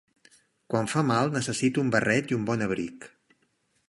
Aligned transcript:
Quan 0.73 0.87
fa 0.93 1.03
mal 1.09 1.29
necessito 1.35 1.83
un 1.87 1.91
barret 1.97 2.33
i 2.33 2.39
un 2.39 2.47
bon 2.49 2.65
abric. 2.69 3.07